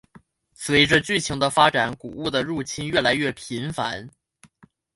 [0.55, 4.09] 随着剧情的发展古物的入侵越来越频繁。